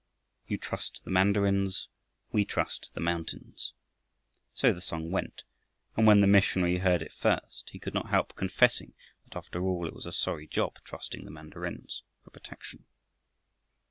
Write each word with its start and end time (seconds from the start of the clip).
You 0.47 0.57
trust 0.57 1.01
the 1.03 1.11
mandarins, 1.11 1.87
We 2.31 2.43
trust 2.43 2.89
the 2.95 2.99
mountains. 2.99 3.73
So 4.55 4.73
the 4.73 4.81
song 4.81 5.11
went, 5.11 5.43
and 5.95 6.07
when 6.07 6.21
the 6.21 6.25
missionary 6.25 6.79
heard 6.79 7.03
it 7.03 7.13
first 7.13 7.69
he 7.69 7.77
could 7.77 7.93
not 7.93 8.09
help 8.09 8.35
confessing 8.35 8.95
that 9.25 9.37
after 9.37 9.61
all 9.63 9.85
it 9.85 9.93
was 9.93 10.07
a 10.07 10.11
sorry 10.11 10.47
job 10.47 10.77
trusting 10.85 11.23
the 11.23 11.29
mandarins 11.29 12.01
for 12.23 12.31
protection. 12.31 12.85